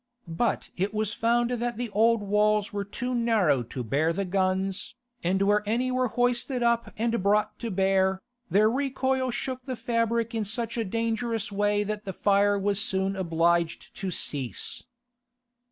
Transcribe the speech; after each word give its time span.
But 0.27 0.71
it 0.75 0.95
was 0.95 1.13
found 1.13 1.51
that 1.51 1.77
the 1.77 1.91
old 1.91 2.23
walls 2.23 2.73
were 2.73 2.83
too 2.83 3.13
narrow 3.13 3.61
to 3.61 3.83
bear 3.83 4.11
the 4.11 4.25
guns, 4.25 4.95
and 5.23 5.39
where 5.43 5.61
any 5.67 5.91
were 5.91 6.07
hoisted 6.07 6.63
up 6.63 6.91
and 6.97 7.21
brought 7.21 7.59
to 7.59 7.69
bear, 7.69 8.19
their 8.49 8.67
recoil 8.67 9.29
shook 9.29 9.63
the 9.65 9.75
fabric 9.75 10.33
in 10.33 10.43
such 10.43 10.75
a 10.75 10.83
dangerous 10.83 11.51
way 11.51 11.83
that 11.83 12.05
the 12.05 12.13
fire 12.13 12.57
was 12.57 12.81
soon 12.81 13.15
obliged 13.15 13.93
to 13.97 14.09
cease. 14.09 14.83